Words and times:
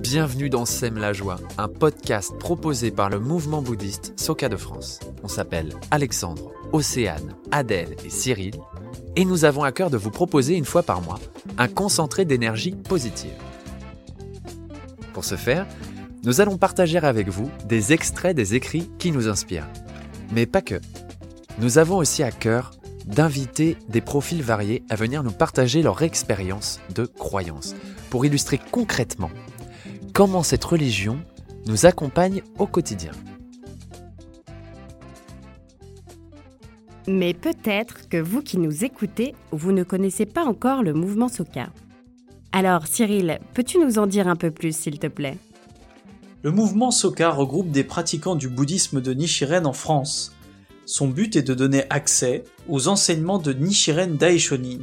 Bienvenue 0.00 0.48
dans 0.48 0.64
Sème 0.64 0.98
la 0.98 1.12
joie, 1.12 1.40
un 1.58 1.66
podcast 1.68 2.38
proposé 2.38 2.92
par 2.92 3.10
le 3.10 3.18
mouvement 3.18 3.62
bouddhiste 3.62 4.12
Soka 4.16 4.48
de 4.48 4.56
France. 4.56 5.00
On 5.24 5.28
s'appelle 5.28 5.74
Alexandre, 5.90 6.52
Océane, 6.72 7.34
Adèle 7.50 7.96
et 8.04 8.10
Cyril, 8.10 8.54
et 9.16 9.24
nous 9.24 9.44
avons 9.44 9.64
à 9.64 9.72
cœur 9.72 9.90
de 9.90 9.96
vous 9.96 10.12
proposer 10.12 10.54
une 10.54 10.64
fois 10.64 10.84
par 10.84 11.02
mois 11.02 11.18
un 11.58 11.66
concentré 11.66 12.24
d'énergie 12.24 12.76
positive. 12.76 13.32
Pour 15.12 15.24
ce 15.24 15.34
faire, 15.34 15.66
nous 16.24 16.40
allons 16.40 16.58
partager 16.58 16.98
avec 16.98 17.28
vous 17.28 17.50
des 17.66 17.92
extraits 17.92 18.36
des 18.36 18.54
écrits 18.54 18.88
qui 18.98 19.10
nous 19.12 19.28
inspirent. 19.28 19.68
Mais 20.32 20.46
pas 20.46 20.62
que. 20.62 20.80
Nous 21.58 21.78
avons 21.78 21.96
aussi 21.96 22.22
à 22.22 22.30
cœur 22.30 22.70
d'inviter 23.04 23.76
des 23.88 24.00
profils 24.00 24.42
variés 24.42 24.82
à 24.90 24.96
venir 24.96 25.22
nous 25.22 25.32
partager 25.32 25.82
leur 25.82 26.02
expérience 26.02 26.80
de 26.94 27.06
croyance, 27.06 27.74
pour 28.10 28.24
illustrer 28.24 28.60
concrètement 28.70 29.30
comment 30.12 30.42
cette 30.42 30.64
religion 30.64 31.18
nous 31.66 31.86
accompagne 31.86 32.42
au 32.58 32.66
quotidien. 32.66 33.12
Mais 37.06 37.34
peut-être 37.34 38.08
que 38.08 38.16
vous 38.16 38.40
qui 38.40 38.56
nous 38.56 38.84
écoutez, 38.84 39.34
vous 39.50 39.72
ne 39.72 39.82
connaissez 39.82 40.24
pas 40.24 40.44
encore 40.44 40.82
le 40.82 40.94
mouvement 40.94 41.28
Soka. 41.28 41.68
Alors 42.52 42.86
Cyril, 42.86 43.40
peux-tu 43.52 43.78
nous 43.78 43.98
en 43.98 44.06
dire 44.06 44.28
un 44.28 44.36
peu 44.36 44.50
plus 44.50 44.74
s'il 44.74 44.98
te 44.98 45.08
plaît? 45.08 45.36
Le 46.42 46.50
mouvement 46.50 46.90
Soka 46.90 47.30
regroupe 47.30 47.70
des 47.70 47.84
pratiquants 47.84 48.36
du 48.36 48.48
bouddhisme 48.48 49.00
de 49.00 49.12
Nichiren 49.12 49.66
en 49.66 49.72
France. 49.72 50.34
Son 50.86 51.08
but 51.08 51.36
est 51.36 51.42
de 51.42 51.54
donner 51.54 51.84
accès 51.90 52.44
aux 52.68 52.88
enseignements 52.88 53.38
de 53.38 53.52
Nichiren 53.52 54.16
Daishonin, 54.16 54.80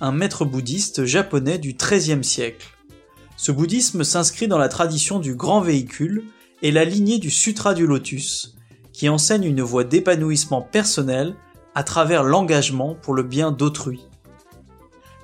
un 0.00 0.12
maître 0.12 0.44
bouddhiste 0.44 1.04
japonais 1.04 1.58
du 1.58 1.74
XIIIe 1.74 2.22
siècle. 2.22 2.66
Ce 3.36 3.52
bouddhisme 3.52 4.04
s'inscrit 4.04 4.48
dans 4.48 4.58
la 4.58 4.68
tradition 4.68 5.20
du 5.20 5.34
grand 5.34 5.60
véhicule 5.60 6.24
et 6.62 6.70
la 6.70 6.84
lignée 6.84 7.18
du 7.18 7.30
Sutra 7.30 7.72
du 7.72 7.86
Lotus, 7.86 8.56
qui 8.92 9.08
enseigne 9.08 9.44
une 9.44 9.62
voie 9.62 9.84
d'épanouissement 9.84 10.60
personnel 10.60 11.34
à 11.74 11.82
travers 11.82 12.24
l'engagement 12.24 12.94
pour 12.94 13.14
le 13.14 13.22
bien 13.22 13.52
d'autrui. 13.52 14.00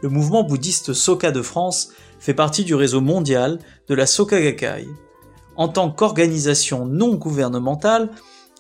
Le 0.03 0.09
mouvement 0.09 0.45
bouddhiste 0.45 0.93
Soka 0.93 1.33
de 1.33 1.43
France 1.43 1.91
fait 2.19 2.35
partie 2.35 2.65
du 2.65 2.75
réseau 2.75 3.01
mondial 3.01 3.59
de 3.89 3.95
la 3.95 4.07
Soka 4.07 4.41
Gakkai. 4.41 4.87
En 5.57 5.69
tant 5.69 5.91
qu'organisation 5.91 6.87
non 6.87 7.15
gouvernementale, 7.15 8.11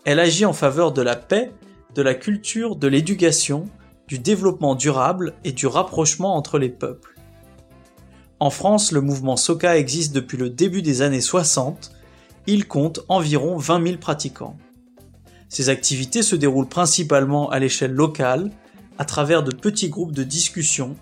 elle 0.05 0.21
agit 0.21 0.45
en 0.45 0.53
faveur 0.53 0.93
de 0.93 1.03
la 1.03 1.17
paix, 1.17 1.51
de 1.95 2.03
la 2.03 2.15
culture, 2.15 2.77
de 2.77 2.89
l'éducation, 2.89 3.69
du 4.07 4.19
développement 4.19 4.75
durable 4.75 5.35
et 5.45 5.53
du 5.53 5.67
rapprochement 5.67 6.37
entre 6.37 6.59
les 6.59 6.69
peuples. 6.69 7.15
En 8.41 8.51
France, 8.51 8.93
le 8.93 9.01
mouvement 9.01 9.37
Soka 9.37 9.79
existe 9.79 10.15
depuis 10.15 10.37
le 10.37 10.51
début 10.51 10.83
des 10.83 11.03
années 11.03 11.23
60. 11.23 11.93
Il 12.47 12.67
compte 12.67 13.01
environ 13.09 13.57
20 13.57 13.87
000 13.87 13.99
pratiquants. 13.99 14.57
Ces 15.49 15.69
activités 15.71 16.23
se 16.23 16.37
déroulent 16.37 16.69
principalement 16.69 17.49
à 17.49 17.59
l'échelle 17.59 17.93
locale, 17.93 18.51
à 18.99 19.05
travers 19.05 19.43
de 19.43 19.55
petits 19.55 19.89
groupes 19.89 20.13
de 20.13 20.25
discussion, 20.25 20.97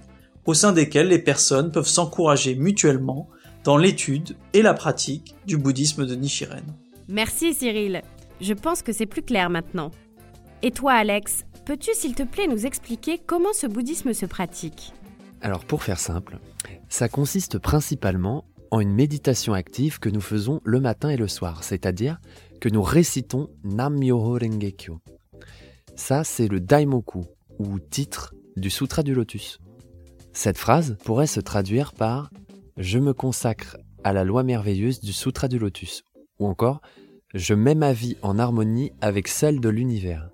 au 0.47 0.55
sein 0.55 0.73
desquels 0.73 1.09
les 1.09 1.19
personnes 1.19 1.73
peuvent 1.73 1.89
s'encourager 1.89 2.55
mutuellement 2.55 3.29
dans 3.65 3.77
l'étude 3.77 4.37
et 4.53 4.63
la 4.63 4.75
pratique 4.75 5.35
du 5.47 5.57
bouddhisme 5.57 6.07
de 6.07 6.15
Nichiren. 6.15 6.65
Merci 7.09 7.55
Cyril. 7.55 8.03
Je 8.43 8.55
pense 8.55 8.83
que 8.83 8.93
c'est 8.93 9.07
plus 9.07 9.23
clair 9.23 9.51
maintenant. 9.51 9.93
Et 10.63 10.73
toi 10.73 10.95
Alex, 10.95 11.45
peux-tu 11.65 11.95
s'il 11.95 12.17
te 12.17 12.25
plaît 12.25 12.49
nous 12.49 12.67
expliquer 12.67 13.21
comment 13.25 13.53
ce 13.53 13.69
bouddhisme 13.69 14.13
se 14.13 14.27
pratique? 14.27 14.93
Alors 15.41 15.65
pour 15.65 15.85
faire 15.85 16.01
simple, 16.01 16.41
ça 16.89 17.09
consiste 17.09 17.61
principalement 17.61 18.45
en 18.73 18.81
une 18.81 18.93
méditation 18.93 19.55
active 19.55 20.01
que 20.01 20.09
nous 20.09 20.21
faisons 20.21 20.61
le 20.65 20.81
matin 20.81 21.09
et 21.11 21.17
le 21.17 21.29
soir, 21.29 21.63
c'est-à-dire 21.63 22.19
que 22.61 22.69
nous 22.69 22.83
récitons 22.83 23.49
Nam 23.63 23.97
Myoho 23.97 24.39
Renge 24.41 24.73
Kyo. 24.77 24.99
Ça, 25.95 26.25
c'est 26.25 26.49
le 26.49 26.59
Daimoku, 26.59 27.25
ou 27.61 27.79
titre 27.79 28.35
du 28.57 28.71
Sutra 28.71 29.05
du 29.05 29.15
Lotus. 29.15 29.61
Cette 30.33 30.59
phrase 30.59 30.97
pourrait 31.05 31.29
se 31.29 31.39
traduire 31.39 31.93
par 31.93 32.31
Je 32.77 32.99
me 32.99 33.13
consacre 33.13 33.77
à 34.03 34.13
la 34.13 34.25
loi 34.25 34.43
merveilleuse 34.43 35.01
du 35.01 35.13
Sutra 35.13 35.47
du 35.47 35.61
Lotus, 35.61 36.03
ou 36.41 36.49
encore 36.49 36.81
Je 37.35 37.55
mets 37.55 37.75
ma 37.75 37.95
vie 37.95 38.19
en 38.21 38.39
harmonie 38.39 38.93
avec 39.01 39.27
celle 39.27 39.61
de 39.61 39.71
l'univers. 39.71 40.29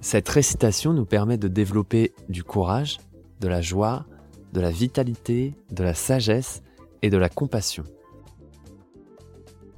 Cette 0.00 0.28
récitation 0.28 0.92
nous 0.92 1.06
permet 1.06 1.38
de 1.38 1.46
développer 1.46 2.12
du 2.28 2.42
courage, 2.42 2.98
de 3.40 3.46
la 3.46 3.60
joie, 3.60 4.04
de 4.52 4.60
la 4.60 4.70
vitalité, 4.70 5.54
de 5.70 5.84
la 5.84 5.94
sagesse 5.94 6.64
et 7.02 7.10
de 7.10 7.16
la 7.16 7.28
compassion. 7.28 7.84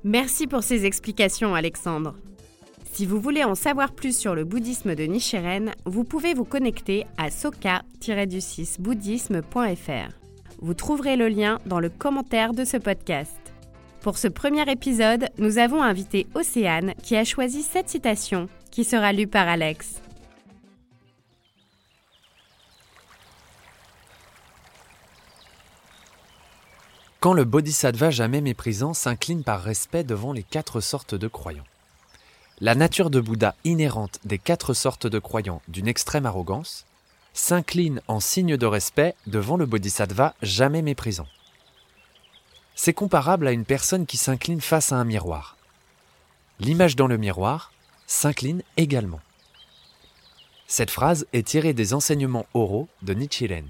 Merci 0.03 0.47
pour 0.47 0.63
ces 0.63 0.87
explications 0.87 1.55
Alexandre. 1.55 2.15
Si 2.91 3.05
vous 3.05 3.21
voulez 3.21 3.45
en 3.45 3.55
savoir 3.55 3.93
plus 3.93 4.17
sur 4.17 4.35
le 4.35 4.45
bouddhisme 4.45 4.95
de 4.95 5.05
Nichiren, 5.05 5.73
vous 5.85 6.05
pouvez 6.05 6.33
vous 6.33 6.45
connecter 6.45 7.05
à 7.19 7.29
soka-bouddhisme.fr. 7.29 10.13
Vous 10.63 10.75
trouverez 10.75 11.17
le 11.17 11.29
lien 11.29 11.59
dans 11.67 11.81
le 11.81 11.91
commentaire 11.91 12.55
de 12.55 12.65
ce 12.65 12.79
podcast. 12.79 13.46
Pour 14.07 14.19
ce 14.19 14.29
premier 14.29 14.71
épisode, 14.71 15.31
nous 15.37 15.59
avons 15.59 15.83
invité 15.83 16.29
Océane 16.37 16.95
qui 17.03 17.17
a 17.17 17.25
choisi 17.25 17.65
cette 17.65 17.89
citation 17.89 18.49
qui 18.71 18.85
sera 18.85 19.13
lue 19.13 19.27
par 19.27 19.49
Alex. 19.49 20.01
Quand 27.19 27.33
le 27.33 27.43
bodhisattva 27.43 28.11
jamais 28.11 28.41
méprisant 28.41 28.95
s'incline 28.95 29.43
par 29.43 29.61
respect 29.61 30.05
devant 30.05 30.33
les 30.33 30.45
quatre 30.45 30.81
sortes 30.81 31.17
de 31.17 31.27
croyants. 31.27 31.67
La 32.61 32.77
nature 32.77 33.11
de 33.11 33.19
Bouddha 33.19 33.57
inhérente 33.65 34.21
des 34.25 34.39
quatre 34.39 34.73
sortes 34.73 35.09
de 35.09 35.19
croyants 35.19 35.63
d'une 35.67 35.89
extrême 35.89 36.27
arrogance 36.27 36.87
s'incline 37.35 38.01
en 38.07 38.21
signe 38.21 38.57
de 38.57 38.67
respect 38.67 39.17
devant 39.27 39.57
le 39.57 39.67
bodhisattva 39.67 40.37
jamais 40.43 40.83
méprisant. 40.83 41.27
C'est 42.79 42.93
comparable 42.93 43.49
à 43.49 43.53
une 43.53 43.65
personne 43.65 44.05
qui 44.05 44.19
s'incline 44.19 44.61
face 44.61 44.93
à 44.93 44.97
un 44.97 45.05
miroir. 45.05 45.57
L'image 46.61 46.95
dans 46.95 47.07
le 47.07 47.17
miroir 47.17 47.73
s'incline 48.07 48.63
également. 48.77 49.21
Cette 50.67 50.91
phrase 50.91 51.27
est 51.33 51.47
tirée 51.47 51.73
des 51.73 51.95
enseignements 51.95 52.47
oraux 52.53 52.87
de 53.01 53.15
Nichiren. 53.15 53.67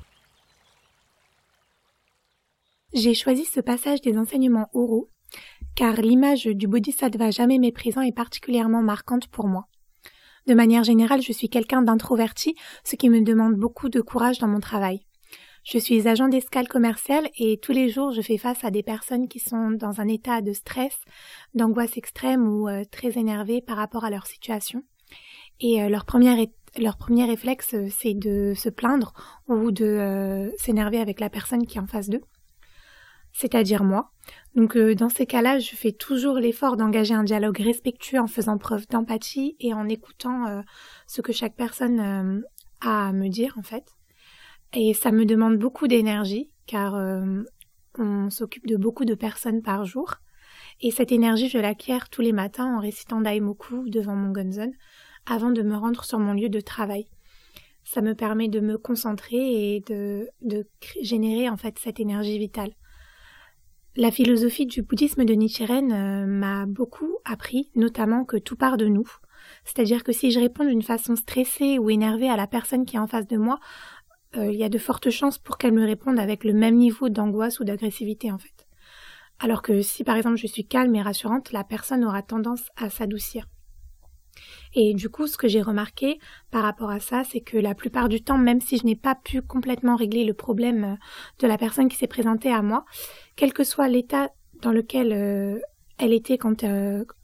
J'ai 2.94 3.14
choisi 3.14 3.44
ce 3.44 3.60
passage 3.60 4.00
des 4.00 4.18
enseignements 4.18 4.70
oraux 4.74 5.08
car 5.76 5.94
l'image 5.94 6.46
du 6.46 6.66
bodhisattva 6.66 7.30
jamais 7.30 7.58
méprisant 7.58 8.02
est 8.02 8.14
particulièrement 8.14 8.82
marquante 8.82 9.28
pour 9.28 9.46
moi. 9.46 9.68
De 10.48 10.54
manière 10.54 10.82
générale, 10.82 11.22
je 11.22 11.32
suis 11.32 11.48
quelqu'un 11.48 11.82
d'introverti, 11.82 12.56
ce 12.82 12.96
qui 12.96 13.08
me 13.08 13.20
demande 13.20 13.54
beaucoup 13.54 13.88
de 13.88 14.00
courage 14.00 14.38
dans 14.38 14.48
mon 14.48 14.60
travail. 14.60 15.05
Je 15.66 15.78
suis 15.78 16.06
agent 16.06 16.28
d'escale 16.28 16.68
commerciale 16.68 17.28
et 17.36 17.58
tous 17.58 17.72
les 17.72 17.88
jours 17.88 18.12
je 18.12 18.20
fais 18.20 18.38
face 18.38 18.62
à 18.62 18.70
des 18.70 18.84
personnes 18.84 19.26
qui 19.26 19.40
sont 19.40 19.72
dans 19.72 20.00
un 20.00 20.06
état 20.06 20.40
de 20.40 20.52
stress, 20.52 20.96
d'angoisse 21.54 21.96
extrême 21.96 22.46
ou 22.46 22.68
euh, 22.68 22.84
très 22.88 23.18
énervées 23.18 23.60
par 23.60 23.76
rapport 23.76 24.04
à 24.04 24.10
leur 24.10 24.28
situation. 24.28 24.84
Et 25.58 25.82
euh, 25.82 25.88
leur, 25.88 26.04
première 26.04 26.38
leur 26.78 26.96
premier 26.96 27.24
réflexe, 27.24 27.74
euh, 27.74 27.88
c'est 27.90 28.14
de 28.14 28.52
se 28.54 28.68
plaindre 28.68 29.12
ou 29.48 29.72
de 29.72 30.52
s'énerver 30.56 31.00
avec 31.00 31.18
la 31.18 31.30
personne 31.30 31.66
qui 31.66 31.78
est 31.78 31.80
en 31.80 31.88
face 31.88 32.08
d'eux 32.08 32.22
c'est-à-dire 33.32 33.84
moi. 33.84 34.12
Donc 34.54 34.78
dans 34.78 35.10
ces 35.10 35.26
cas-là, 35.26 35.58
je 35.58 35.76
fais 35.76 35.92
toujours 35.92 36.36
l'effort 36.36 36.78
d'engager 36.78 37.12
un 37.12 37.22
dialogue 37.22 37.58
respectueux 37.58 38.18
en 38.18 38.28
faisant 38.28 38.56
preuve 38.56 38.86
d'empathie 38.88 39.56
et 39.60 39.74
en 39.74 39.90
écoutant 39.90 40.62
ce 41.06 41.20
que 41.20 41.32
chaque 41.34 41.54
personne 41.54 42.42
a 42.80 43.08
à 43.08 43.12
me 43.12 43.28
dire 43.28 43.54
en 43.58 43.62
fait. 43.62 43.95
Et 44.78 44.92
ça 44.92 45.10
me 45.10 45.24
demande 45.24 45.56
beaucoup 45.56 45.88
d'énergie 45.88 46.50
car 46.66 46.94
on 47.98 48.28
s'occupe 48.28 48.66
de 48.66 48.76
beaucoup 48.76 49.06
de 49.06 49.14
personnes 49.14 49.62
par 49.62 49.86
jour. 49.86 50.16
Et 50.82 50.90
cette 50.90 51.12
énergie, 51.12 51.48
je 51.48 51.56
l'acquiers 51.56 51.98
tous 52.10 52.20
les 52.20 52.32
matins 52.32 52.76
en 52.76 52.80
récitant 52.80 53.22
Daimoku 53.22 53.88
devant 53.88 54.14
mon 54.14 54.32
gonzon 54.32 54.70
avant 55.24 55.50
de 55.50 55.62
me 55.62 55.76
rendre 55.76 56.04
sur 56.04 56.18
mon 56.18 56.34
lieu 56.34 56.50
de 56.50 56.60
travail. 56.60 57.06
Ça 57.84 58.02
me 58.02 58.14
permet 58.14 58.48
de 58.48 58.60
me 58.60 58.76
concentrer 58.76 59.76
et 59.76 59.80
de, 59.88 60.28
de 60.42 60.66
générer 61.00 61.48
en 61.48 61.56
fait 61.56 61.78
cette 61.78 61.98
énergie 61.98 62.38
vitale. 62.38 62.72
La 63.96 64.10
philosophie 64.10 64.66
du 64.66 64.82
bouddhisme 64.82 65.24
de 65.24 65.32
Nichiren 65.32 65.90
euh, 65.90 66.26
m'a 66.26 66.66
beaucoup 66.66 67.16
appris, 67.24 67.70
notamment 67.74 68.26
que 68.26 68.36
tout 68.36 68.56
part 68.56 68.76
de 68.76 68.86
nous. 68.86 69.08
C'est-à-dire 69.64 70.04
que 70.04 70.12
si 70.12 70.30
je 70.30 70.40
réponds 70.40 70.64
d'une 70.64 70.82
façon 70.82 71.16
stressée 71.16 71.78
ou 71.78 71.88
énervée 71.88 72.28
à 72.28 72.36
la 72.36 72.46
personne 72.46 72.84
qui 72.84 72.96
est 72.96 73.00
en 73.00 73.06
face 73.06 73.26
de 73.26 73.36
moi, 73.36 73.58
euh, 74.36 74.52
il 74.52 74.58
y 74.58 74.64
a 74.64 74.68
de 74.68 74.78
fortes 74.78 75.10
chances 75.10 75.38
pour 75.38 75.58
qu'elle 75.58 75.72
me 75.72 75.84
réponde 75.84 76.18
avec 76.18 76.44
le 76.44 76.52
même 76.52 76.76
niveau 76.76 77.08
d'angoisse 77.08 77.60
ou 77.60 77.64
d'agressivité 77.64 78.30
en 78.30 78.38
fait. 78.38 78.66
Alors 79.38 79.62
que 79.62 79.82
si 79.82 80.04
par 80.04 80.16
exemple 80.16 80.36
je 80.36 80.46
suis 80.46 80.66
calme 80.66 80.94
et 80.94 81.02
rassurante, 81.02 81.52
la 81.52 81.64
personne 81.64 82.04
aura 82.04 82.22
tendance 82.22 82.70
à 82.76 82.90
s'adoucir. 82.90 83.46
Et 84.74 84.92
du 84.92 85.08
coup, 85.08 85.26
ce 85.26 85.38
que 85.38 85.48
j'ai 85.48 85.62
remarqué 85.62 86.18
par 86.50 86.62
rapport 86.62 86.90
à 86.90 87.00
ça, 87.00 87.22
c'est 87.24 87.40
que 87.40 87.56
la 87.56 87.74
plupart 87.74 88.10
du 88.10 88.22
temps, 88.22 88.36
même 88.36 88.60
si 88.60 88.76
je 88.76 88.84
n'ai 88.84 88.96
pas 88.96 89.14
pu 89.14 89.40
complètement 89.40 89.96
régler 89.96 90.24
le 90.24 90.34
problème 90.34 90.84
euh, 90.84 90.96
de 91.38 91.46
la 91.46 91.56
personne 91.56 91.88
qui 91.88 91.96
s'est 91.96 92.06
présentée 92.06 92.52
à 92.52 92.60
moi, 92.60 92.84
quel 93.36 93.54
que 93.54 93.64
soit 93.64 93.88
l'état 93.88 94.30
dans 94.60 94.72
lequel 94.72 95.12
euh, 95.12 95.58
elle 95.98 96.12
était 96.12 96.36
quand 96.36 96.64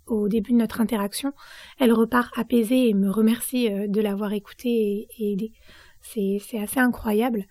au 0.07 0.29
début 0.29 0.53
de 0.53 0.57
notre 0.57 0.81
interaction, 0.81 1.33
elle 1.79 1.93
repart 1.93 2.37
apaisée 2.39 2.89
et 2.89 2.95
me 2.95 3.11
remercie 3.11 3.69
de 3.71 4.01
l'avoir 4.01 4.33
écoutée 4.33 5.09
et, 5.19 5.33
aidée. 5.33 5.53
C'est, 6.03 6.41
assez 6.61 6.81
incroyable. 6.81 7.45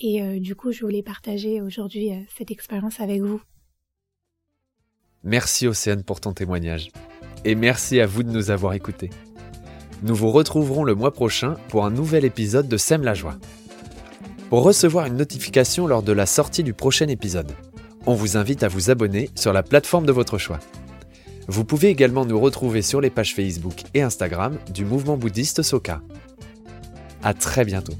Et 0.00 0.40
du 0.40 0.54
coup, 0.56 0.72
je 0.72 0.80
voulais 0.80 1.02
partager 1.02 1.60
aujourd'hui 1.60 2.10
cette 2.36 2.50
expérience 2.50 3.00
avec 3.00 3.22
vous. 3.22 3.40
Merci 5.24 5.68
Océane 5.68 6.02
pour 6.02 6.20
ton 6.20 6.32
témoignage. 6.32 6.90
Et 7.44 7.54
merci 7.54 8.00
à 8.00 8.06
vous 8.06 8.22
de 8.22 8.30
nous 8.30 8.50
avoir 8.50 8.74
écoutés. 8.74 9.10
Nous 10.02 10.16
vous 10.16 10.32
retrouverons 10.32 10.82
le 10.82 10.96
mois 10.96 11.12
prochain 11.12 11.54
pour 11.68 11.84
un 11.84 11.90
nouvel 11.90 12.24
épisode 12.24 12.68
de 12.68 12.76
Sème 12.76 13.04
la 13.04 13.14
joie. 13.14 13.36
Pour 14.50 14.64
recevoir 14.64 15.06
une 15.06 15.16
notification 15.16 15.86
lors 15.86 16.02
de 16.02 16.12
la 16.12 16.26
sortie 16.26 16.64
du 16.64 16.74
prochain 16.74 17.06
épisode, 17.06 17.52
on 18.06 18.14
vous 18.14 18.36
invite 18.36 18.64
à 18.64 18.68
vous 18.68 18.90
abonner 18.90 19.30
sur 19.36 19.52
la 19.52 19.62
plateforme 19.62 20.06
de 20.06 20.12
votre 20.12 20.38
choix. 20.38 20.58
Vous 21.46 21.64
pouvez 21.64 21.88
également 21.88 22.24
nous 22.24 22.38
retrouver 22.38 22.82
sur 22.82 23.00
les 23.00 23.10
pages 23.10 23.34
Facebook 23.34 23.82
et 23.94 24.02
Instagram 24.02 24.58
du 24.74 24.84
mouvement 24.84 25.16
bouddhiste 25.16 25.62
Soka. 25.62 26.02
À 27.22 27.34
très 27.34 27.64
bientôt. 27.64 27.94